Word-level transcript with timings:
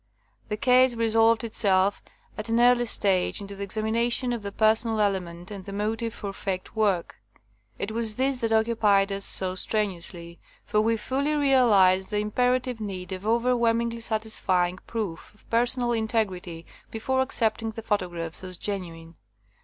''The 0.49 0.57
case 0.57 0.95
resolved 0.95 1.43
itself 1.43 2.01
at 2.35 2.49
an 2.49 2.59
early 2.59 2.87
stage 2.87 3.39
into 3.39 3.55
the 3.55 3.61
examination 3.63 4.33
of 4.33 4.41
the 4.41 4.51
personal 4.51 4.99
element 4.99 5.51
and 5.51 5.63
the 5.63 5.71
motive 5.71 6.11
for 6.11 6.33
faked 6.33 6.75
work. 6.75 7.17
It 7.77 7.91
was 7.91 8.15
this 8.15 8.39
that 8.39 8.51
occupied 8.51 9.11
us 9.11 9.25
so 9.25 9.53
strenuously, 9.53 10.39
for 10.65 10.81
we 10.81 10.97
fully 10.97 11.33
realized 11.35 12.09
the 12.09 12.17
imperative 12.17 12.81
need 12.81 13.11
of 13.11 13.27
overwhelm 13.27 13.77
ingly 13.91 14.01
satisfying 14.01 14.79
proof 14.87 15.35
of 15.35 15.47
personal 15.51 15.91
integrity 15.91 16.65
before 16.89 17.21
accepting 17.21 17.69
the 17.69 17.83
photographs 17.83 18.43
as 18.43 18.57
genu 18.57 18.95
ine. 18.95 19.15